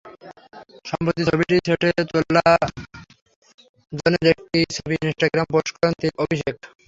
সম্প্রতি 0.85 1.21
ছবিটির 1.29 1.61
সেটে 1.67 1.89
তোলা 2.11 2.45
জনের 3.93 4.25
একটি 4.33 4.59
ছবি 4.75 4.95
ইনস্টাগ্রামে 4.99 5.51
পোস্ট 5.53 5.69
করেন 5.73 5.93
অভিষেক। 6.23 6.55